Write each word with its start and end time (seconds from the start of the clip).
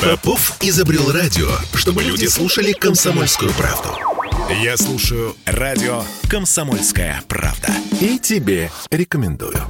Попов 0.00 0.56
изобрел 0.60 1.12
радио, 1.12 1.48
чтобы 1.74 2.02
люди 2.02 2.26
слушали 2.26 2.72
комсомольскую 2.72 3.52
правду. 3.52 3.90
Я 4.62 4.76
слушаю 4.76 5.36
радио 5.46 6.02
«Комсомольская 6.28 7.22
правда». 7.28 7.68
И 8.00 8.18
тебе 8.18 8.70
рекомендую. 8.90 9.60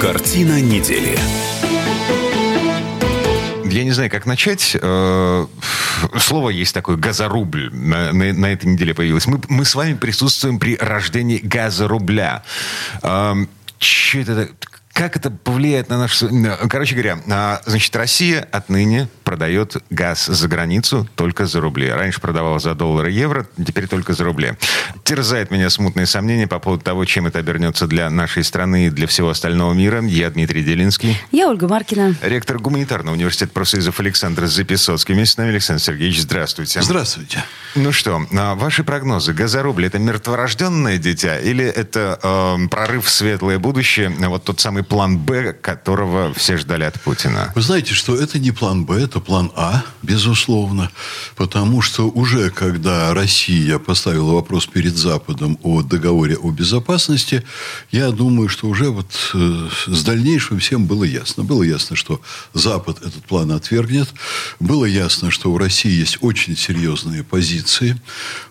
Картина 0.00 0.60
недели. 0.60 1.16
Я 3.70 3.84
не 3.84 3.92
знаю, 3.92 4.10
как 4.10 4.26
начать. 4.26 4.76
Э, 4.80 5.46
слово 6.18 6.50
есть 6.50 6.74
такое 6.74 6.96
«газорубль». 6.96 7.70
На, 7.72 8.12
на, 8.12 8.32
на 8.32 8.46
этой 8.46 8.66
неделе 8.66 8.94
появилось. 8.94 9.26
Мы, 9.26 9.40
мы 9.48 9.64
с 9.64 9.74
вами 9.74 9.94
присутствуем 9.94 10.58
при 10.58 10.76
рождении 10.76 11.38
газорубля. 11.38 12.42
Че 13.80 14.22
это? 14.22 14.48
Как 14.92 15.16
это 15.16 15.30
повлияет 15.30 15.88
на 15.88 15.98
наш... 15.98 16.22
Короче 16.68 16.94
говоря, 16.94 17.18
значит, 17.64 17.96
Россия 17.96 18.46
отныне 18.52 19.08
продает 19.30 19.76
газ 19.90 20.26
за 20.26 20.48
границу 20.48 21.08
только 21.14 21.46
за 21.46 21.60
рубли. 21.60 21.88
Раньше 21.88 22.20
продавала 22.20 22.58
за 22.58 22.74
доллары 22.74 23.12
и 23.12 23.14
евро, 23.14 23.46
теперь 23.64 23.86
только 23.86 24.12
за 24.12 24.24
рубли. 24.24 24.54
Терзает 25.04 25.52
меня 25.52 25.70
смутные 25.70 26.06
сомнения 26.06 26.48
по 26.48 26.58
поводу 26.58 26.82
того, 26.82 27.04
чем 27.04 27.28
это 27.28 27.38
обернется 27.38 27.86
для 27.86 28.10
нашей 28.10 28.42
страны 28.42 28.86
и 28.86 28.90
для 28.90 29.06
всего 29.06 29.28
остального 29.28 29.72
мира. 29.72 30.02
Я 30.02 30.30
Дмитрий 30.30 30.64
Делинский. 30.64 31.16
Я 31.30 31.48
Ольга 31.48 31.68
Маркина. 31.68 32.16
Ректор 32.22 32.58
гуманитарного 32.58 33.14
университета 33.14 33.52
профсоюзов 33.52 34.00
Александр 34.00 34.46
Записоцкий. 34.46 35.14
Вместе 35.14 35.34
с 35.34 35.36
нами 35.36 35.50
Александр 35.50 35.80
Сергеевич, 35.80 36.22
здравствуйте. 36.22 36.82
Здравствуйте. 36.82 37.44
Ну 37.76 37.92
что, 37.92 38.26
а, 38.36 38.56
ваши 38.56 38.82
прогнозы. 38.82 39.32
Газорубль– 39.32 39.86
это 39.86 40.00
мертворожденное 40.00 40.98
дитя 40.98 41.38
или 41.38 41.64
это 41.64 42.18
э, 42.20 42.68
прорыв 42.68 43.04
в 43.04 43.10
светлое 43.10 43.60
будущее, 43.60 44.08
вот 44.08 44.42
тот 44.42 44.58
самый 44.58 44.82
план 44.82 45.18
«Б», 45.18 45.52
которого 45.52 46.34
все 46.34 46.56
ждали 46.56 46.82
от 46.82 47.00
Путина? 47.00 47.52
Вы 47.54 47.62
знаете, 47.62 47.94
что 47.94 48.16
это 48.16 48.40
не 48.40 48.50
план 48.50 48.84
«Б», 48.84 49.00
это 49.00 49.19
план 49.20 49.52
А, 49.54 49.84
безусловно, 50.02 50.90
потому 51.36 51.82
что 51.82 52.08
уже 52.08 52.50
когда 52.50 53.14
Россия 53.14 53.78
поставила 53.78 54.34
вопрос 54.34 54.66
перед 54.66 54.96
Западом 54.96 55.58
о 55.62 55.82
договоре 55.82 56.36
о 56.36 56.50
безопасности, 56.50 57.44
я 57.90 58.10
думаю, 58.10 58.48
что 58.48 58.68
уже 58.68 58.90
вот 58.90 59.10
э, 59.34 59.68
с 59.86 60.02
дальнейшим 60.04 60.58
всем 60.58 60.86
было 60.86 61.04
ясно. 61.04 61.44
Было 61.44 61.62
ясно, 61.62 61.96
что 61.96 62.20
Запад 62.54 62.98
этот 63.02 63.24
план 63.24 63.52
отвергнет. 63.52 64.08
Было 64.58 64.84
ясно, 64.84 65.30
что 65.30 65.50
у 65.52 65.58
России 65.58 65.92
есть 65.92 66.18
очень 66.20 66.56
серьезные 66.56 67.22
позиции. 67.24 68.00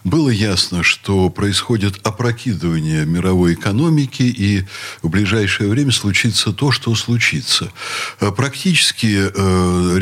Было 0.04 0.30
ясно, 0.30 0.84
что 0.84 1.30
происходит 1.30 2.00
опрокидывание 2.04 3.06
мировой 3.06 3.54
экономики, 3.54 4.24
и 4.24 4.66
в 5.02 5.10
ближайшее 5.10 5.70
время 5.70 5.92
случится 5.92 6.54
то, 6.54 6.72
что 6.72 6.96
случится. 6.96 7.72
Э, 8.20 8.32
Практически 8.32 9.30
э, 9.34 9.98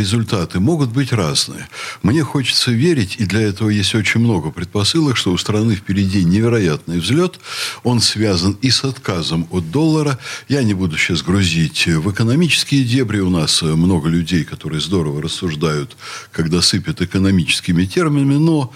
результаты 0.57 0.59
могут 0.59 0.89
быть 0.91 1.13
разные. 1.13 1.67
Мне 2.03 2.23
хочется 2.23 2.71
верить, 2.71 3.17
и 3.19 3.25
для 3.25 3.41
этого 3.41 3.69
есть 3.69 3.95
очень 3.95 4.21
много 4.21 4.51
предпосылок, 4.51 5.17
что 5.17 5.31
у 5.31 5.37
страны 5.37 5.75
впереди 5.75 6.23
невероятный 6.25 6.99
взлет. 6.99 7.39
Он 7.83 7.99
связан 7.99 8.57
и 8.63 8.69
с 8.69 8.83
отказом 8.83 9.47
от 9.51 9.71
доллара. 9.71 10.17
Я 10.49 10.63
не 10.63 10.73
буду 10.73 10.97
сейчас 10.97 11.21
грузить 11.23 11.87
в 11.87 12.09
экономические 12.09 12.83
дебри. 12.83 13.21
У 13.21 13.29
нас 13.29 13.61
много 13.61 14.09
людей, 14.09 14.43
которые 14.43 14.81
здорово 14.81 15.21
рассуждают, 15.21 15.95
когда 16.31 16.61
сыпят 16.61 17.01
экономическими 17.01 17.85
терминами. 17.85 18.37
Но 18.37 18.71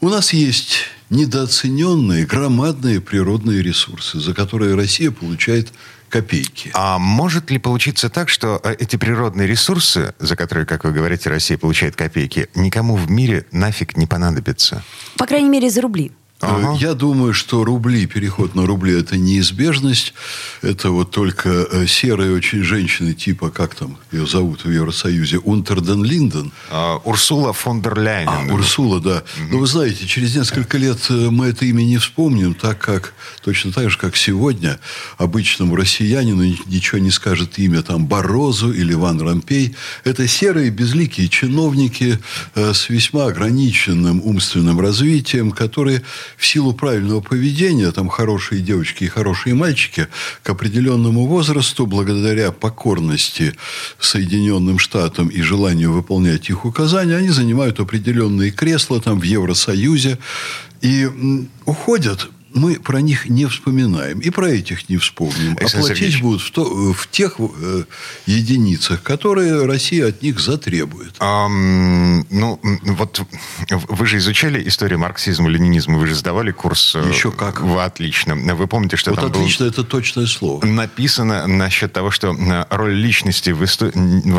у 0.00 0.08
нас 0.08 0.32
есть 0.32 0.88
недооцененные, 1.10 2.26
громадные 2.26 3.00
природные 3.00 3.62
ресурсы, 3.62 4.20
за 4.20 4.32
которые 4.32 4.74
Россия 4.74 5.10
получает 5.10 5.72
копейки. 6.10 6.70
А 6.74 6.98
может 6.98 7.50
ли 7.50 7.58
получиться 7.58 8.10
так, 8.10 8.28
что 8.28 8.60
э, 8.62 8.74
эти 8.78 8.96
природные 8.96 9.46
ресурсы, 9.46 10.14
за 10.18 10.36
которые, 10.36 10.66
как 10.66 10.84
вы 10.84 10.92
говорите, 10.92 11.30
Россия 11.30 11.56
получает 11.56 11.96
копейки, 11.96 12.48
никому 12.54 12.96
в 12.96 13.10
мире 13.10 13.46
нафиг 13.52 13.96
не 13.96 14.06
понадобятся? 14.06 14.82
По 15.16 15.26
крайней 15.26 15.48
мере, 15.48 15.70
за 15.70 15.80
рубли. 15.80 16.12
Ага. 16.40 16.72
Э, 16.74 16.76
Я 16.78 16.94
думаю, 16.94 17.34
что 17.34 17.64
рубли, 17.64 18.06
переход 18.06 18.54
на 18.54 18.66
рубли– 18.66 18.98
это 19.00 19.16
неизбежность. 19.16 20.14
Это 20.62 20.90
вот 20.90 21.10
только 21.10 21.48
э, 21.48 21.86
серые 21.86 22.34
очень 22.34 22.62
женщины, 22.62 23.12
типа, 23.12 23.50
как 23.50 23.74
там 23.74 23.98
ее 24.12 24.26
зовут 24.26 24.64
в 24.64 24.70
Евросоюзе, 24.70 25.38
Унтерден 25.38 26.02
Линден. 26.04 26.50
А, 26.70 26.96
Урсула 27.04 27.52
фон 27.52 27.82
дер 27.82 27.98
Ляйен. 27.98 28.28
А, 28.28 28.52
Урсула, 28.54 29.00
да. 29.00 29.22
Но 29.50 29.58
вы 29.58 29.66
знаете, 29.66 30.06
через 30.06 30.34
несколько 30.34 30.78
лет 30.78 30.98
э, 31.10 31.28
мы 31.30 31.46
это 31.48 31.64
имя 31.66 31.82
не 31.82 31.98
вспомним, 31.98 32.54
так 32.54 32.78
как, 32.78 33.12
точно 33.44 33.72
так 33.72 33.90
же, 33.90 33.98
как 33.98 34.16
сегодня, 34.16 34.80
обычному 35.18 35.76
россиянину 35.76 36.42
ни- 36.44 36.58
ничего 36.66 36.98
не 36.98 37.10
скажет 37.10 37.58
имя 37.58 37.82
там 37.82 38.06
Борозу 38.06 38.72
или 38.72 38.94
Ван 38.94 39.20
Рампей. 39.20 39.74
Это 40.04 40.26
серые, 40.26 40.70
безликие 40.70 41.28
чиновники 41.28 42.18
э, 42.54 42.72
с 42.72 42.88
весьма 42.88 43.26
ограниченным 43.26 44.20
умственным 44.24 44.80
развитием, 44.80 45.50
которые 45.50 46.02
в 46.36 46.46
силу 46.46 46.72
правильного 46.72 47.20
поведения, 47.20 47.90
там 47.92 48.08
хорошие 48.08 48.60
девочки 48.60 49.04
и 49.04 49.08
хорошие 49.08 49.54
мальчики, 49.54 50.08
к 50.42 50.50
определенному 50.50 51.26
возрасту, 51.26 51.86
благодаря 51.86 52.52
покорности 52.52 53.54
Соединенным 53.98 54.78
Штатам 54.78 55.28
и 55.28 55.40
желанию 55.42 55.92
выполнять 55.92 56.48
их 56.50 56.64
указания, 56.64 57.16
они 57.16 57.30
занимают 57.30 57.80
определенные 57.80 58.50
кресла 58.50 59.00
там 59.00 59.20
в 59.20 59.24
Евросоюзе 59.24 60.18
и 60.80 61.08
уходят. 61.64 62.28
Мы 62.52 62.74
про 62.80 63.00
них 63.00 63.28
не 63.28 63.46
вспоминаем. 63.46 64.18
И 64.18 64.30
про 64.30 64.48
этих 64.48 64.88
не 64.88 64.96
вспомним. 64.96 65.56
Александр 65.58 65.66
а 65.76 65.80
платить 65.80 65.96
Сергеевич. 65.98 66.22
будут 66.22 66.42
в, 66.42 66.50
то- 66.50 66.92
в 66.92 67.08
тех 67.10 67.36
э, 67.38 67.84
единицах, 68.26 69.02
которые 69.02 69.66
Россия 69.66 70.08
от 70.08 70.20
них 70.22 70.40
затребует. 70.40 71.14
Ам, 71.20 72.26
ну, 72.30 72.58
вот 72.82 73.22
вы 73.88 74.06
же 74.06 74.18
изучали 74.18 74.66
историю 74.68 74.98
марксизма, 74.98 75.48
ленинизма, 75.48 75.96
вы 75.98 76.08
же 76.08 76.14
сдавали 76.16 76.50
курс. 76.50 76.96
э, 76.96 77.08
Еще 77.08 77.30
как. 77.30 77.60
Вы 77.60 77.82
отлично. 77.82 78.34
Вы 78.34 78.66
помните, 78.66 78.96
что 78.96 79.10
Вот 79.12 79.20
там 79.20 79.30
было 79.30 79.42
отлично, 79.42 79.64
это 79.64 79.84
точное 79.84 80.26
слово. 80.26 80.64
написано 80.66 81.46
насчет 81.46 81.92
того, 81.92 82.10
что 82.10 82.34
э, 82.34 82.66
роль 82.70 82.94
личности 82.94 83.50
в 83.50 83.64
истории... 83.64 83.92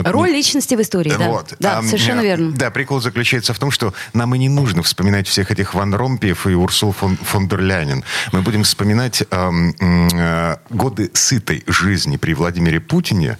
Роль 0.09 0.31
личности 0.31 0.75
в 0.75 0.81
истории, 0.81 1.13
да. 1.17 1.27
Вот. 1.29 1.53
Да, 1.59 1.79
А, 1.79 1.83
совершенно 1.83 2.19
э, 2.21 2.25
верно. 2.25 2.51
Да, 2.51 2.71
прикол 2.71 2.99
заключается 2.99 3.53
в 3.53 3.59
том, 3.59 3.71
что 3.71 3.93
нам 4.13 4.35
и 4.35 4.37
не 4.37 4.49
нужно 4.49 4.83
вспоминать 4.83 5.27
всех 5.29 5.49
этих 5.51 5.73
Ван 5.73 5.93
Ромпиев 5.93 6.45
и 6.47 6.53
Урсул 6.53 6.91
фон, 6.91 7.15
фон 7.17 7.47
дер 7.47 7.61
Ляйен. 8.01 8.03
Мы 8.31 8.41
будем 8.41 8.63
вспоминать 8.63 9.23
м, 9.31 9.73
э, 9.79 10.57
годы 10.69 11.11
сытой 11.13 11.63
жизни 11.67 12.17
при 12.17 12.33
Владимире 12.33 12.79
Путине 12.79 13.37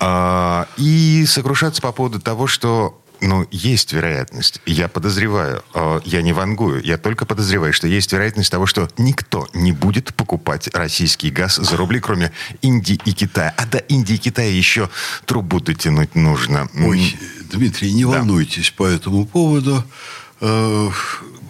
э, 0.00 0.64
и 0.76 1.24
сокрушаться 1.26 1.82
по 1.82 1.92
поводу 1.92 2.20
того, 2.20 2.46
что 2.46 3.00
ну, 3.22 3.46
есть 3.50 3.94
вероятность, 3.94 4.60
я 4.66 4.88
подозреваю, 4.88 5.62
э, 5.74 6.00
я 6.04 6.20
не 6.20 6.34
вангую, 6.34 6.82
я 6.82 6.98
только 6.98 7.24
подозреваю, 7.24 7.72
что 7.72 7.88
есть 7.88 8.12
вероятность 8.12 8.50
того, 8.50 8.66
что 8.66 8.90
никто 8.98 9.48
не 9.54 9.72
будет 9.72 10.14
покупать 10.14 10.68
российский 10.74 11.30
газ 11.30 11.56
за 11.56 11.76
рубли, 11.76 12.00
кроме 12.00 12.32
Индии 12.60 13.00
и 13.06 13.12
Китая. 13.12 13.54
А 13.56 13.64
до 13.64 13.78
Индии 13.78 14.16
и 14.16 14.18
Китая 14.18 14.50
еще 14.50 14.90
трубу 15.24 15.60
дотянуть 15.60 16.14
нужно. 16.14 16.68
Ой, 16.74 17.16
Дмитрий, 17.50 17.92
не 17.92 18.04
волнуйтесь 18.04 18.70
по 18.70 18.86
этому 18.86 19.24
поводу. 19.24 19.82
Э, 20.42 20.90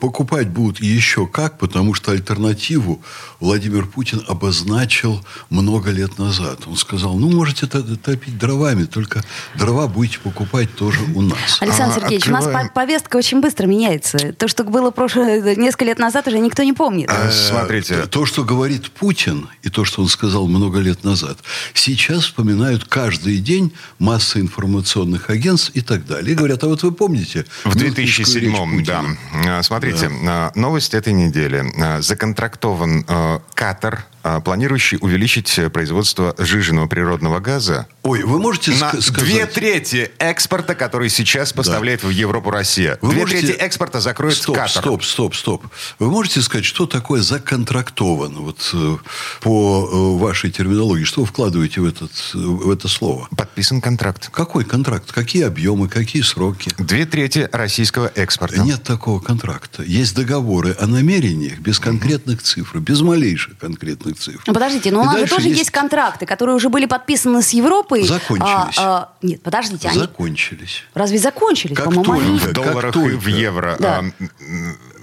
Покупать 0.00 0.48
будут 0.48 0.80
еще 0.80 1.26
как, 1.26 1.58
потому 1.58 1.94
что 1.94 2.12
альтернативу 2.12 3.02
Владимир 3.40 3.86
Путин 3.86 4.22
обозначил 4.28 5.24
много 5.50 5.90
лет 5.90 6.18
назад. 6.18 6.60
Он 6.66 6.76
сказал, 6.76 7.16
ну, 7.16 7.30
можете 7.30 7.66
топить 7.66 8.38
дровами, 8.38 8.84
только 8.84 9.22
дрова 9.54 9.88
будете 9.88 10.18
покупать 10.18 10.74
тоже 10.74 11.00
у 11.14 11.22
нас. 11.22 11.58
Александр 11.60 11.96
А, 11.96 12.00
Сергеевич, 12.00 12.28
у 12.28 12.30
нас 12.32 12.44
открываем. 12.44 12.68
по- 12.68 12.74
повестка 12.74 13.16
очень 13.16 13.40
быстро 13.40 13.66
меняется. 13.66 14.32
То, 14.32 14.48
что 14.48 14.64
было 14.64 14.90
прошлое, 14.90 15.54
несколько 15.56 15.84
лет 15.86 15.98
назад, 15.98 16.28
уже 16.28 16.38
никто 16.38 16.62
не 16.62 16.72
помнит. 16.72 17.08
А, 17.10 17.30
Смотрите, 17.30 17.94
Э, 17.94 18.06
То, 18.06 18.26
что 18.26 18.44
говорит 18.44 18.90
Путин, 18.90 19.48
и 19.62 19.68
то, 19.70 19.84
что 19.84 20.02
он 20.02 20.08
сказал 20.08 20.46
много 20.48 20.78
лет 20.80 21.04
назад, 21.04 21.38
сейчас 21.74 22.24
вспоминают 22.24 22.84
каждый 22.84 23.38
день 23.38 23.72
масса 23.98 24.40
информационных 24.40 25.30
агентств 25.30 25.70
и 25.74 25.80
так 25.80 26.06
далее. 26.06 26.32
И 26.32 26.34
говорят, 26.36 26.62
а 26.64 26.68
вот 26.68 26.82
вы 26.82 26.92
помните? 26.92 27.44
В 27.64 27.74
Мюнхенскую 27.76 27.94
речь 27.96 28.16
2007 28.16 28.84
да. 28.84 29.02
Путина? 29.02 29.62
Смотрите, 29.90 30.14
а, 30.28 30.52
новость 30.54 30.94
этой 30.94 31.12
недели. 31.12 31.64
А, 31.80 32.00
Законтрактован 32.00 33.04
а, 33.08 33.40
Катар, 33.54 34.04
планирующий 34.44 34.98
увеличить 35.00 35.58
э, 35.58 35.70
производство 35.70 36.34
сжиженного 36.38 36.86
природного 36.86 37.40
газа 37.40 37.86
Ой, 38.02 38.22
вы 38.22 38.38
можете 38.38 38.72
на 38.72 38.90
ска- 38.90 39.00
сказать... 39.00 39.24
две 39.24 39.46
трети 39.46 40.10
экспорта, 40.18 40.74
который 40.74 41.08
сейчас 41.08 41.52
поставляет 41.52 42.02
в 42.04 42.10
Европу 42.10 42.50
Россия. 42.50 42.98
Вы 43.02 43.10
две 43.12 43.20
можете- 43.22 43.46
трети 43.46 43.56
экспорта 43.58 44.00
закроет 44.00 44.36
стоп, 44.36 44.56
Катар. 44.56 44.82
Стоп, 44.82 45.04
стоп, 45.04 45.34
стоп. 45.34 45.66
Вы 45.98 46.10
можете 46.10 46.42
сказать, 46.42 46.64
что 46.64 46.86
такое 46.86 47.22
законтрактован? 47.22 48.34
Вот 48.36 48.70
э, 48.74 48.96
по 49.42 49.88
э, 49.90 50.22
вашей 50.22 50.50
терминологии, 50.50 51.04
что 51.04 51.22
вы 51.22 51.26
вкладываете 51.26 51.80
в, 51.80 51.86
этот, 51.86 52.12
в 52.34 52.70
это 52.70 52.88
слово? 52.88 53.28
Подписан 53.36 53.80
контракт. 53.80 54.28
Какой 54.30 54.64
контракт? 54.64 55.12
Какие 55.12 55.44
объемы? 55.44 55.88
Какие 55.88 56.22
сроки? 56.22 56.70
Две 56.78 57.06
трети 57.06 57.48
российского 57.52 58.10
экспорта. 58.14 58.62
Нет 58.62 58.82
такого 58.82 59.20
контракта. 59.20 59.82
Есть 59.82 60.14
договоры 60.14 60.76
о 60.78 60.86
намерениях 60.86 61.58
без 61.58 61.78
конкретных 61.78 62.42
цифр, 62.42 62.78
без 62.78 63.00
малейших 63.00 63.58
конкретных 63.58 64.15
цифр. 64.16 64.42
Ну, 64.46 64.54
подождите, 64.54 64.90
но 64.90 65.02
у 65.02 65.04
нас 65.04 65.18
же 65.18 65.26
тоже 65.26 65.48
есть... 65.48 65.70
контракты, 65.70 66.26
которые 66.26 66.56
уже 66.56 66.68
были 66.68 66.86
подписаны 66.86 67.42
с 67.42 67.50
Европой. 67.50 68.02
Закончились. 68.06 68.78
А, 68.78 68.78
а, 68.78 69.12
нет, 69.22 69.42
подождите, 69.42 69.88
они 69.88 70.00
Закончились. 70.00 70.84
разве 70.94 71.18
закончились? 71.18 71.76
Как 71.76 71.86
они... 71.88 72.02
только- 72.04 72.20
В 72.20 72.52
долларах 72.52 72.94
как 72.94 73.02
и 73.04 73.08
в 73.10 73.22
только. 73.24 73.28
евро. 73.30 73.76
Да. 73.78 73.98
а, 73.98 74.04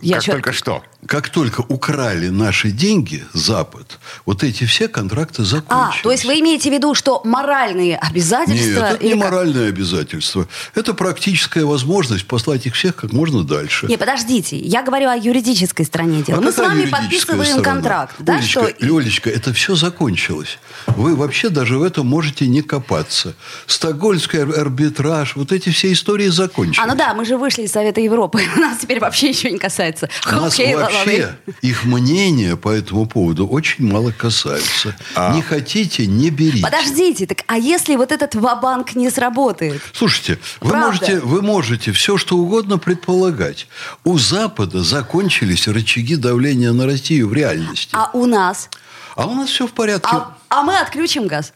Я 0.03 0.15
как 0.15 0.23
чё- 0.23 0.31
только 0.33 0.53
что. 0.53 0.83
Как 1.05 1.27
только 1.29 1.61
украли 1.67 2.29
наши 2.29 2.71
деньги, 2.71 3.25
Запад, 3.33 3.99
вот 4.25 4.41
эти 4.43 4.63
все 4.63 4.87
контракты 4.87 5.41
А, 5.41 5.45
закончились. 5.45 6.01
то 6.01 6.11
есть 6.11 6.23
вы 6.25 6.39
имеете 6.39 6.69
в 6.69 6.73
виду, 6.73 6.93
что 6.95 7.21
моральные 7.25 7.91
Нет, 7.91 7.99
обязательства... 8.01 8.83
это 8.85 9.03
не 9.03 9.09
как? 9.11 9.19
моральное 9.19 9.67
обязательство. 9.67 10.47
Это 10.75 10.93
практическая 10.93 11.65
возможность 11.65 12.25
послать 12.25 12.65
их 12.67 12.75
всех 12.75 12.95
как 12.95 13.11
можно 13.11 13.43
дальше. 13.43 13.87
Не, 13.87 13.97
подождите, 13.97 14.57
я 14.57 14.81
говорю 14.81 15.09
о 15.09 15.17
юридической 15.17 15.85
стороне 15.85 16.21
дела. 16.23 16.37
А 16.37 16.41
Мы 16.41 16.51
с 16.53 16.57
вами 16.57 16.85
подписываем 16.85 17.43
сторона? 17.59 17.63
контракт, 17.63 18.15
да, 18.19 18.35
Олечка, 18.35 18.69
что... 18.79 18.95
Олечка, 18.97 19.29
это 19.29 19.51
все 19.53 19.75
закончилось. 19.75 20.57
Вы 20.87 21.15
вообще 21.17 21.49
даже 21.49 21.77
в 21.77 21.83
этом 21.83 22.07
можете 22.07 22.47
не 22.47 22.61
копаться. 22.61 23.33
Стокгольмский 23.67 24.39
ар- 24.39 24.57
арбитраж, 24.59 25.35
вот 25.35 25.51
эти 25.51 25.69
все 25.69 25.91
истории 25.91 26.27
закончились. 26.29 26.79
А, 26.79 26.87
ну 26.87 26.95
да, 26.95 27.13
мы 27.13 27.25
же 27.25 27.37
вышли 27.37 27.63
из 27.63 27.71
Совета 27.73 27.99
Европы. 27.99 28.41
Нас 28.57 28.77
теперь 28.79 28.99
вообще 29.01 29.29
ничего 29.29 29.51
не 29.51 29.59
касается. 29.59 29.92
Нас 30.01 30.53
Окей, 30.53 30.75
ладно. 30.75 30.97
вообще, 30.97 31.35
их 31.61 31.83
мнение 31.85 32.57
по 32.57 32.69
этому 32.69 33.05
поводу 33.05 33.47
очень 33.47 33.85
мало 33.85 34.11
касается. 34.11 34.95
Не 35.33 35.41
хотите, 35.41 36.07
не 36.07 36.29
берите. 36.29 36.63
Подождите, 36.63 37.25
так 37.25 37.43
а 37.47 37.57
если 37.57 37.95
вот 37.95 38.11
этот 38.11 38.35
ва-банк 38.35 38.95
не 38.95 39.09
сработает? 39.09 39.81
Слушайте, 39.93 40.39
вы 40.61 40.75
можете, 40.75 41.19
вы 41.19 41.41
можете 41.41 41.91
все, 41.91 42.17
что 42.17 42.37
угодно 42.37 42.77
предполагать. 42.77 43.67
У 44.03 44.17
Запада 44.17 44.83
закончились 44.83 45.67
рычаги 45.67 46.15
давления 46.15 46.71
на 46.71 46.85
Россию 46.85 47.29
в 47.29 47.33
реальности. 47.33 47.89
А 47.93 48.09
у 48.13 48.25
нас? 48.25 48.69
А 49.15 49.27
у 49.27 49.35
нас 49.35 49.49
все 49.49 49.67
в 49.67 49.73
порядке. 49.73 50.09
А, 50.11 50.37
а 50.49 50.63
мы 50.63 50.77
отключим 50.79 51.27
газ? 51.27 51.53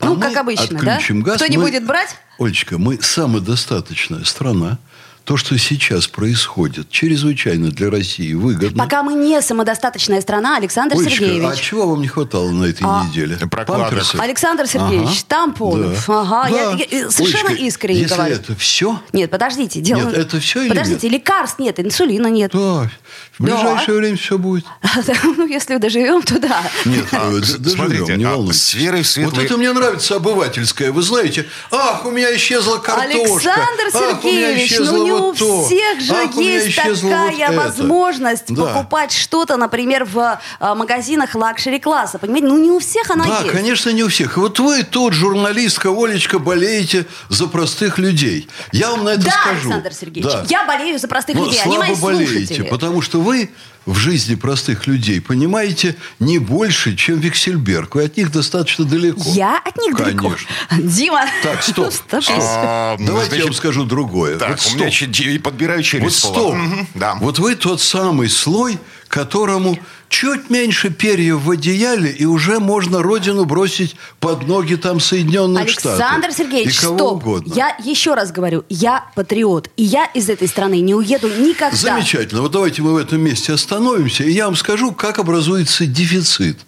А 0.00 0.06
ну, 0.06 0.14
мы 0.16 0.22
как 0.22 0.36
обычно, 0.36 0.78
да? 0.80 0.98
газ. 1.08 1.36
Кто 1.36 1.46
не 1.46 1.56
Мы- 1.56 1.64
будет 1.64 1.86
брать? 1.86 2.16
Олечка, 2.38 2.78
мы 2.78 3.00
самодостаточная 3.00 4.24
страна. 4.24 4.78
То, 5.26 5.36
что 5.36 5.58
сейчас 5.58 6.06
происходит, 6.06 6.88
чрезвычайно 6.88 7.70
для 7.72 7.90
России 7.90 8.32
выгодно. 8.32 8.80
Пока 8.84 9.02
мы 9.02 9.14
не 9.14 9.42
самодостаточная 9.42 10.20
страна, 10.20 10.56
Александр 10.56 10.94
Олечка, 10.94 11.24
Сергеевич. 11.24 11.50
а 11.50 11.56
чего 11.56 11.88
вам 11.88 12.00
не 12.00 12.06
хватало 12.06 12.48
на 12.52 12.66
этой 12.66 12.84
А. 12.84 13.04
неделе? 13.04 13.36
Прокладок. 13.50 13.88
Памперсы? 13.88 14.16
Александр 14.18 14.68
Сергеевич, 14.68 15.08
Ага. 15.08 15.24
тампонов. 15.26 16.04
Да. 16.06 16.20
Ага, 16.20 16.48
я- 16.56 16.70
Да. 16.70 16.78
я- 16.96 17.10
совершенно 17.10 17.48
Олечка, 17.48 17.64
искренне 17.66 18.00
если 18.02 18.14
говорю. 18.14 18.34
это 18.36 18.54
все, 18.54 19.02
Нет, 19.12 19.28
подождите. 19.32 19.80
Дело... 19.80 19.98
Нет, 19.98 20.14
это 20.16 20.38
всё 20.38 20.60
или 20.62 20.68
Подождите, 20.68 21.08
лекарств 21.08 21.58
нет, 21.58 21.80
инсулина 21.80 22.28
нет. 22.28 22.52
да, 22.52 22.58
в 22.58 22.88
Да. 23.40 23.44
ближайшее 23.56 23.98
время 23.98 24.16
все 24.16 24.38
будет. 24.38 24.64
Ну, 25.24 25.46
если 25.48 25.78
доживем, 25.78 26.22
то 26.22 26.38
да. 26.38 26.62
Нет, 26.84 27.04
А, 27.10 27.30
э, 27.32 27.40
доживем, 27.40 27.68
смотрите, 27.68 28.16
не 28.16 28.24
а 28.24 28.30
волнуйтесь. 28.30 28.62
с 28.62 28.74
верой 28.74 29.02
в 29.02 29.16
Вот 29.16 29.38
это 29.38 29.56
мне 29.56 29.72
нравится 29.72 30.14
обывательское. 30.16 30.92
Вы 30.92 31.02
знаете, 31.02 31.46
ах, 31.72 32.04
у 32.06 32.12
меня 32.12 32.32
исчезла 32.36 32.78
картошка. 32.78 33.52
Александр 33.52 33.90
Сергеевич, 34.22 34.78
ну 34.78 35.04
не 35.04 35.15
у 35.16 35.22
вот 35.26 35.38
то, 35.38 35.64
всех 35.66 36.00
же 36.00 36.12
ах, 36.14 36.36
у 36.36 36.40
меня 36.40 36.52
есть 36.62 36.76
такая 36.76 36.94
вот 36.94 37.38
это». 37.38 37.52
возможность 37.56 38.44
Да. 38.54 38.66
покупать 38.66 39.12
что-то, 39.12 39.56
например, 39.56 40.04
в 40.04 40.40
а, 40.60 40.74
магазинах 40.74 41.34
лакшери-класса. 41.34 42.18
Понимаете, 42.18 42.46
ну 42.48 42.58
не 42.58 42.70
у 42.70 42.78
всех 42.78 43.10
она 43.10 43.24
Да, 43.24 43.40
есть. 43.40 43.52
конечно, 43.52 43.90
не 43.90 44.02
у 44.04 44.08
всех. 44.08 44.36
Вот 44.36 44.58
вы 44.58 44.82
тут, 44.84 45.12
журналистка 45.12 45.88
Олечка, 45.90 46.38
болеете 46.38 47.06
за 47.28 47.46
простых 47.46 47.98
людей. 47.98 48.48
Я 48.72 48.90
вам 48.90 49.04
на 49.04 49.10
это 49.10 49.24
Да, 49.24 49.30
скажу. 49.30 49.68
Александр 49.70 49.92
Сергеевич, 49.94 50.32
Да. 50.32 50.44
я 50.48 50.64
болею 50.66 50.98
за 50.98 51.08
простых 51.08 51.36
Но 51.36 51.44
людей, 51.46 51.60
они 51.62 51.74
слабо 51.74 51.88
мои 51.88 51.96
болеете, 52.00 52.36
слушатели. 52.46 52.68
потому 52.68 53.02
что 53.02 53.20
вы 53.20 53.50
в 53.86 53.94
жизни 53.94 54.34
простых 54.34 54.88
людей 54.88 55.20
понимаете 55.20 55.94
не 56.18 56.38
больше, 56.40 56.96
чем 56.96 57.20
Виксельберг. 57.20 57.94
Вы 57.94 58.02
от 58.04 58.16
них 58.16 58.32
достаточно 58.32 58.84
далеко. 58.84 59.22
Я 59.26 59.58
от 59.64 59.76
них 59.76 59.96
далеко. 59.96 60.30
Конечно. 60.30 60.48
Дима. 60.90 61.24
Так, 61.44 61.62
стоп. 61.62 61.92
Стоп. 62.08 62.24
А, 62.28 62.96
ну, 62.98 63.06
Давайте 63.06 63.24
я 63.26 63.28
значит, 63.28 63.44
вам 63.44 63.54
скажу 63.54 63.84
другое. 63.84 64.38
Так, 64.38 64.48
вот 64.50 64.58
у 64.58 64.62
стоп. 64.62 64.74
меня 64.80 64.90
че- 64.90 65.05
и 65.06 65.38
подбираю 65.38 65.82
через 65.82 66.04
Вот 66.04 66.12
слово. 66.14 66.34
стоп. 66.36 66.54
Мгм, 66.54 66.86
да. 66.94 67.14
Вот 67.20 67.38
вы 67.38 67.54
тот 67.54 67.80
самый 67.80 68.28
слой, 68.28 68.78
которому 69.08 69.78
чуть 70.08 70.50
меньше 70.50 70.90
перьев 70.90 71.40
в 71.42 71.50
одеяле, 71.50 72.10
и 72.10 72.24
уже 72.24 72.58
можно 72.60 73.02
родину 73.02 73.44
бросить 73.44 73.96
под 74.20 74.46
ноги 74.46 74.74
там 74.74 75.00
Соединенных 75.00 75.68
Штатов. 75.68 76.00
Александр 76.00 76.32
Сергеевич, 76.32 76.76
и 76.78 76.80
кого 76.80 76.96
стоп. 76.98 77.12
угодно. 77.24 77.52
Я 77.54 77.76
еще 77.82 78.14
раз 78.14 78.32
говорю, 78.32 78.64
я 78.68 79.04
патриот. 79.14 79.70
И 79.76 79.82
я 79.84 80.06
из 80.06 80.28
этой 80.28 80.48
страны 80.48 80.80
не 80.80 80.94
уеду 80.94 81.28
никогда. 81.28 81.76
Замечательно. 81.76 82.42
Вот 82.42 82.52
давайте 82.52 82.82
мы 82.82 82.92
в 82.94 82.96
этом 82.96 83.20
месте 83.20 83.52
остановимся, 83.52 84.24
и 84.24 84.30
я 84.32 84.46
вам 84.46 84.56
скажу, 84.56 84.92
как 84.92 85.18
образуется 85.18 85.86
дефицит. 85.86 86.58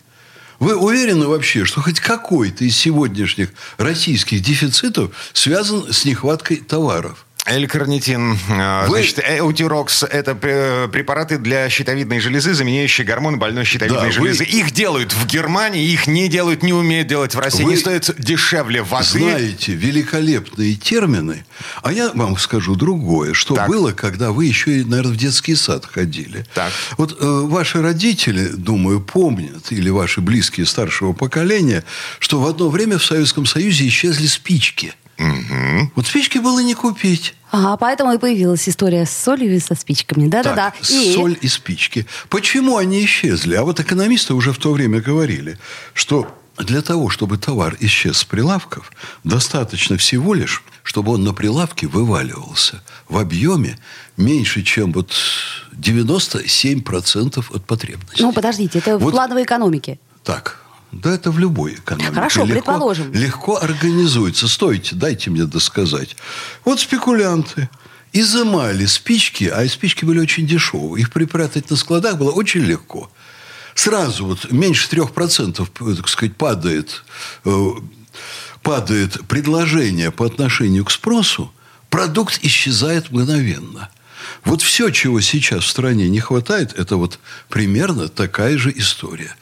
Вы 0.61 0.75
уверены 0.75 1.29
вообще, 1.29 1.65
что 1.65 1.81
хоть 1.81 2.01
какой-то 2.01 2.65
из 2.65 2.77
сегодняшних 2.77 3.51
российских 3.77 4.43
дефицитов 4.43 5.13
связан 5.33 5.93
с 5.93 6.05
нехваткой 6.05 6.57
товаров? 6.57 7.27
L-карнитин, 7.49 8.39
э, 8.49 8.87
Вы- 8.89 8.99
значит, 8.99 9.19
эутирокс– 9.21 10.03
это 10.11 10.33
пре- 10.33 10.89
препараты 10.89 11.39
для 11.39 11.69
щитовидной 11.71 12.21
железы, 12.21 12.55
заменяющие 12.55 13.07
гормоны 13.07 13.37
больной 13.37 13.65
щитовидной 13.65 14.01
Да, 14.01 14.07
вы- 14.07 14.13
железы. 14.13 14.45
Их 14.45 14.71
делают 14.73 15.13
в 15.13 15.27
Германии, 15.27 15.85
их 15.91 16.07
не 16.07 16.29
делают, 16.29 16.63
не 16.63 16.73
умеют 16.73 17.09
делать 17.09 17.35
в 17.35 17.39
России. 17.39 17.63
Вы 17.65 17.73
Они 17.73 17.81
стоят 17.81 18.11
дешевле 18.19 18.83
воды. 18.83 19.05
Знаете 19.07 19.73
великолепные 19.73 20.75
термины, 20.75 21.45
а 21.83 21.93
я 21.93 22.11
вам 22.15 22.37
скажу 22.39 22.75
другое, 22.77 23.35
что 23.35 23.55
Так. 23.55 23.69
было, 23.69 23.93
когда 23.93 24.33
вы 24.33 24.45
еще, 24.47 24.71
наверное, 24.85 25.13
в 25.13 25.17
детский 25.17 25.55
сад 25.55 25.85
ходили. 25.87 26.45
Так. 26.55 26.73
Вот 26.97 27.17
э, 27.21 27.25
ваши 27.45 27.81
родители, 27.83 28.49
думаю, 28.49 29.01
помнят, 29.01 29.71
или 29.73 29.91
ваши 29.91 30.21
близкие 30.21 30.67
старшего 30.67 31.13
поколения, 31.13 31.85
что 32.19 32.41
в 32.41 32.47
одно 32.47 32.69
время 32.69 32.99
в 32.99 33.05
Советском 33.05 33.47
Союзе 33.47 33.87
исчезли 33.89 34.27
спички. 34.27 34.93
Вот 35.97 36.07
спички 36.07 36.39
было 36.39 36.61
не 36.61 36.75
купить. 36.75 37.35
Ага, 37.51 37.77
поэтому 37.77 38.13
и 38.13 38.19
появилась 38.19 38.69
история 38.69 39.07
с 39.07 39.11
солью 39.11 39.55
и 39.57 39.59
со 39.59 39.75
спичками. 39.75 40.29
Да-да-да. 40.29 40.71
Так, 40.73 40.91
И- 40.91 41.15
соль 41.15 41.37
и 41.41 41.49
спички. 41.49 42.07
Почему 42.29 42.77
они 42.77 43.05
исчезли? 43.05 43.55
А 43.55 43.63
вот 43.63 43.81
экономисты 43.81 44.35
уже 44.35 44.53
в 44.53 44.59
то 44.59 44.73
время 44.73 45.01
говорили, 45.01 45.59
что 45.95 46.27
для 46.59 46.83
того, 46.83 47.09
чтобы 47.09 47.39
товар 47.39 47.77
исчез 47.81 48.19
с 48.19 48.25
прилавков, 48.25 48.91
достаточно 49.25 49.97
всего 49.97 50.35
лишь, 50.35 50.63
чтобы 50.83 51.13
он 51.13 51.23
на 51.25 51.33
прилавке 51.33 51.87
вываливался 51.87 52.83
в 53.09 53.17
объеме 53.17 53.79
меньше, 54.17 54.63
чем 54.63 54.93
вот 54.93 55.13
97% 55.73 57.45
от 57.55 57.65
потребности. 57.65 58.23
Ну, 58.23 58.33
подождите, 58.33 58.79
это 58.79 58.99
в 58.99 59.03
Вот- 59.03 59.13
плановой 59.13 59.45
экономике. 59.45 59.99
Так, 60.25 60.61
да 60.93 61.15
это 61.15 61.31
в 61.31 61.39
любой 61.39 61.75
экономике. 61.75 62.15
Хорошо, 62.15 62.45
легко, 62.45 62.55
предположим. 62.55 63.13
Легко 63.13 63.57
организуется. 63.57 64.49
Стойте, 64.49 64.95
дайте 64.95 65.31
мне 65.31 65.45
досказать. 65.45 66.17
Вот 66.65 66.81
спекулянты 66.81 67.69
изымали 68.13 68.87
спички, 68.87 69.45
а 69.45 69.67
спички 69.69 70.05
были 70.05 70.19
очень 70.19 70.47
дешевые. 70.47 71.03
Их 71.03 71.13
припрятать 71.13 71.71
на 71.71 71.77
складах 71.77 72.17
было 72.17 72.31
очень 72.31 72.63
легко. 72.63 73.11
Сразу 73.75 74.27
вот 74.27 74.51
меньше 74.51 74.89
3% 74.91 75.97
так 75.97 76.09
сказать, 76.09 76.37
падает, 76.37 77.05
э, 77.45 77.71
падает 78.63 79.27
предложение 79.29 80.11
по 80.11 80.27
отношению 80.27 80.85
к 80.85 80.91
спросу, 80.91 81.53
продукт 81.91 82.41
исчезает 82.43 83.11
мгновенно. 83.11 83.91
Вот 84.45 84.63
все, 84.63 84.91
чего 84.91 85.21
сейчас 85.21 85.65
в 85.65 85.69
стране 85.69 86.09
не 86.09 86.21
хватает, 86.21 86.79
это 86.79 86.97
вот 86.97 87.19
примерно 87.49 88.09
такая 88.09 88.59
же 88.59 88.73
история. 88.77 89.35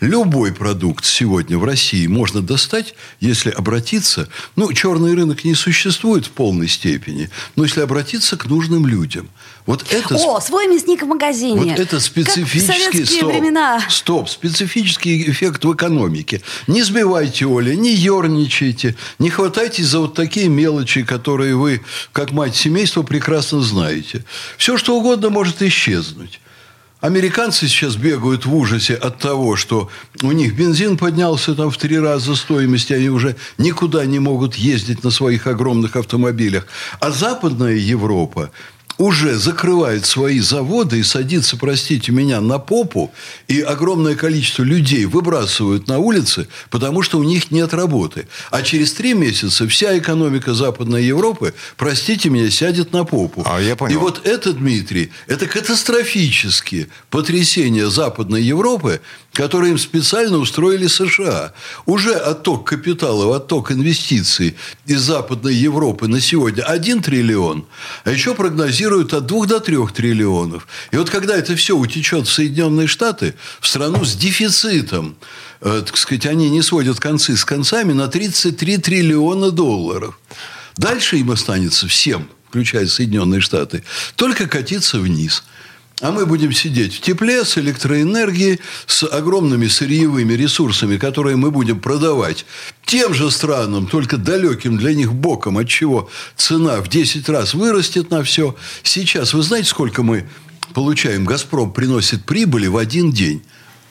Любой 0.00 0.52
продукт 0.52 1.04
сегодня 1.04 1.58
в 1.58 1.64
России 1.64 2.06
можно 2.06 2.40
достать, 2.40 2.94
если 3.20 3.50
обратиться... 3.50 4.28
Ну, 4.56 4.72
черный 4.72 5.14
рынок 5.14 5.44
не 5.44 5.54
существует 5.54 6.26
в 6.26 6.30
полной 6.30 6.68
степени, 6.68 7.30
но 7.56 7.64
если 7.64 7.80
обратиться 7.80 8.36
к 8.36 8.46
нужным 8.46 8.86
людям. 8.86 9.28
Вот 9.64 9.84
это... 9.92 10.16
О, 10.16 10.40
свой 10.40 10.66
мясник 10.66 11.02
в 11.02 11.06
магазине. 11.06 11.54
Вот 11.54 11.78
это 11.78 12.00
специфический 12.00 13.04
стоп, 13.04 13.30
времена. 13.30 13.80
стоп, 13.88 14.28
специфический 14.28 15.30
эффект 15.30 15.64
в 15.64 15.72
экономике. 15.72 16.42
Не 16.66 16.82
сбивайте, 16.82 17.46
Оля, 17.46 17.74
не 17.74 17.94
ерничайте, 17.94 18.96
не 19.20 19.30
хватайтесь 19.30 19.86
за 19.86 20.00
вот 20.00 20.14
такие 20.14 20.48
мелочи, 20.48 21.04
которые 21.04 21.54
вы, 21.54 21.80
как 22.12 22.32
мать 22.32 22.56
семейства, 22.56 23.02
прекрасно 23.02 23.60
знаете. 23.60 24.21
Все, 24.56 24.76
что 24.76 24.96
угодно 24.96 25.30
может 25.30 25.62
исчезнуть. 25.62 26.40
Американцы 27.02 27.66
сейчас 27.66 27.96
бегают 27.96 28.46
в 28.46 28.54
ужасе 28.54 28.94
от 28.94 29.18
того, 29.18 29.56
что 29.56 29.90
у 30.22 30.30
них 30.30 30.54
бензин 30.54 30.96
поднялся 30.96 31.52
там 31.56 31.68
в 31.68 31.76
три 31.76 31.98
раза 31.98 32.36
стоимости, 32.36 32.92
они 32.92 33.08
уже 33.08 33.34
никуда 33.58 34.06
не 34.06 34.20
могут 34.20 34.54
ездить 34.54 35.02
на 35.02 35.10
своих 35.10 35.48
огромных 35.48 35.96
автомобилях. 35.96 36.68
А 37.00 37.10
Западная 37.10 37.74
Европа 37.74 38.52
уже 38.98 39.36
закрывает 39.38 40.06
свои 40.06 40.40
заводы 40.40 41.00
и 41.00 41.02
садится, 41.02 41.56
простите 41.56 42.12
меня, 42.12 42.40
на 42.40 42.58
попу, 42.58 43.12
и 43.48 43.60
огромное 43.60 44.14
количество 44.14 44.62
людей 44.62 45.04
выбрасывают 45.04 45.88
на 45.88 45.98
улицы, 45.98 46.48
потому 46.70 47.02
что 47.02 47.18
у 47.18 47.22
них 47.22 47.50
нет 47.50 47.74
работы. 47.74 48.28
А 48.50 48.62
через 48.62 48.92
три 48.92 49.14
месяца 49.14 49.66
вся 49.66 49.98
экономика 49.98 50.54
Западной 50.54 51.04
Европы, 51.04 51.54
простите 51.76 52.30
меня, 52.30 52.50
сядет 52.50 52.92
на 52.92 53.04
попу. 53.04 53.42
А 53.46 53.60
я 53.60 53.76
понял. 53.76 53.94
И 53.94 53.96
вот 53.96 54.26
это, 54.26 54.52
Дмитрий, 54.52 55.10
это 55.26 55.46
катастрофические 55.46 56.88
потрясения 57.10 57.88
Западной 57.88 58.42
Европы, 58.42 59.00
которые 59.32 59.72
им 59.72 59.78
специально 59.78 60.36
устроили 60.38 60.86
США. 60.86 61.52
Уже 61.86 62.12
отток 62.12 62.68
капитала, 62.68 63.36
отток 63.36 63.72
инвестиций 63.72 64.56
из 64.86 65.00
Западной 65.00 65.54
Европы 65.54 66.06
на 66.06 66.20
сегодня 66.20 66.62
1 66.62 67.02
триллион, 67.02 67.66
а 68.04 68.10
еще 68.10 68.34
прогнозируют 68.34 68.81
от 69.12 69.26
2 69.26 69.46
до 69.46 69.60
3 69.60 69.76
триллионов. 69.94 70.66
И 70.90 70.96
вот 70.96 71.10
когда 71.10 71.36
это 71.36 71.56
все 71.56 71.76
утечет 71.76 72.26
в 72.26 72.32
Соединенные 72.32 72.86
Штаты, 72.86 73.34
в 73.60 73.66
страну 73.66 74.04
с 74.04 74.14
дефицитом, 74.14 75.16
э, 75.60 75.82
так 75.86 75.96
сказать, 75.96 76.26
они 76.26 76.50
не 76.50 76.62
сводят 76.62 77.00
концы 77.00 77.36
с 77.36 77.44
концами 77.44 77.92
на 77.92 78.08
33 78.08 78.78
триллиона 78.78 79.50
долларов. 79.50 80.18
Дальше 80.76 81.18
им 81.18 81.30
останется 81.30 81.86
всем, 81.86 82.28
включая 82.48 82.86
Соединенные 82.86 83.40
Штаты, 83.40 83.84
только 84.16 84.46
катиться 84.46 84.98
вниз– 84.98 85.44
а 86.00 86.10
мы 86.10 86.26
будем 86.26 86.52
сидеть 86.52 86.96
в 86.96 87.00
тепле 87.00 87.44
с 87.44 87.58
электроэнергией, 87.58 88.60
с 88.86 89.04
огромными 89.04 89.66
сырьевыми 89.66 90.32
ресурсами, 90.32 90.96
которые 90.96 91.36
мы 91.36 91.50
будем 91.50 91.80
продавать 91.80 92.44
тем 92.84 93.14
же 93.14 93.30
странам, 93.30 93.86
только 93.86 94.16
далеким 94.16 94.78
для 94.78 94.94
них 94.94 95.12
боком, 95.12 95.58
от 95.58 95.68
чего 95.68 96.10
цена 96.36 96.80
в 96.80 96.88
10 96.88 97.28
раз 97.28 97.54
вырастет 97.54 98.10
на 98.10 98.22
все. 98.22 98.56
Сейчас 98.82 99.34
вы 99.34 99.42
знаете, 99.42 99.68
сколько 99.68 100.02
мы 100.02 100.28
получаем? 100.74 101.24
«Газпром» 101.24 101.72
приносит 101.72 102.24
прибыли 102.24 102.66
в 102.66 102.76
один 102.76 103.12
день. 103.12 103.42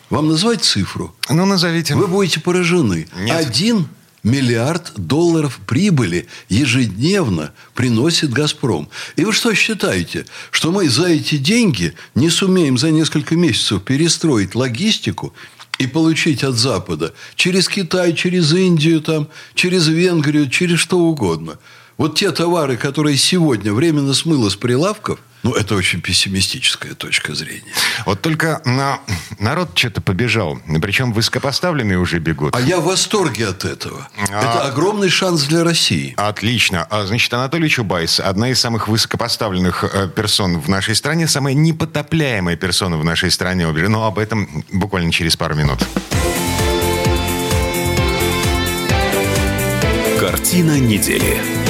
Вам 0.10 0.28
назвать 0.28 0.64
цифру? 0.64 1.16
Ну, 1.30 1.46
назовите. 1.46 1.96
Вы 1.96 2.08
будете 2.08 2.42
поражены. 2.42 3.08
Нет. 3.18 3.38
Один 3.38 3.88
миллиард 4.24 4.94
долларов 4.96 5.60
прибыли 5.66 6.28
ежедневно 6.50 7.52
приносит 7.74 8.32
«Газпром». 8.32 8.90
И 9.16 9.26
вы 9.26 9.34
что 9.34 9.54
считаете, 9.54 10.26
что 10.52 10.72
мы 10.72 10.90
за 10.90 11.08
эти 11.08 11.38
деньги 11.38 11.94
не 12.16 12.30
сумеем 12.30 12.78
за 12.78 12.92
несколько 12.92 13.36
месяцев 13.36 13.84
перестроить 13.84 14.56
логистику 14.56 15.34
и 15.80 15.88
получить 15.88 16.44
от 16.44 16.56
Запада 16.56 17.14
через 17.36 17.68
Китай, 17.68 18.14
через 18.14 18.54
Индию, 18.54 19.02
там, 19.02 19.28
через 19.56 19.88
Венгрию, 19.88 20.50
через 20.50 20.80
что 20.80 21.00
угодно. 21.00 21.58
Вот 21.98 22.18
те 22.18 22.32
товары, 22.32 22.78
которые 22.78 23.18
сегодня 23.18 23.74
временно 23.74 24.14
смыло 24.14 24.50
с 24.50 24.56
прилавков– 24.56 25.20
ну, 25.44 25.54
это 25.54 25.76
очень 25.76 26.02
пессимистическая 26.02 26.94
точка 26.94 27.34
зрения. 27.34 27.74
Вот 28.06 28.22
только 28.22 28.62
на... 28.66 29.00
народ 29.40 29.78
что-то 29.78 30.02
побежал. 30.02 30.60
Причем 30.82 31.14
высокопоставленные 31.14 31.98
уже 31.98 32.20
бегут. 32.20 32.56
А 32.56 32.62
я 32.62 32.80
в 32.80 32.86
восторге 32.86 33.48
от 33.48 33.66
этого. 33.66 34.08
А... 34.30 34.40
Это 34.40 34.66
огромный 34.66 35.10
шанс 35.10 35.44
для 35.44 35.64
России. 35.64 36.14
Отлично. 36.18 36.86
А, 36.90 37.06
значит, 37.06 37.34
Анатолий 37.34 37.70
Чубайс, 37.70 38.20
одна 38.20 38.50
из 38.50 38.60
самых 38.60 38.88
высокопоставленных 38.88 39.84
э, 39.84 40.10
персон 40.10 40.60
в 40.60 40.70
нашей 40.70 40.96
стране, 40.96 41.28
самая 41.28 41.56
непотопляемая 41.56 42.56
персона 42.56 42.98
в 42.98 43.04
нашей 43.04 43.32
стране. 43.32 43.68
Но 43.68 43.90
ну, 43.90 44.04
об 44.04 44.20
этом 44.20 44.64
буквально 44.72 45.12
через 45.12 45.36
пару 45.36 45.56
минут. 45.56 45.80
Картина 50.20 50.80
недели. 50.80 51.61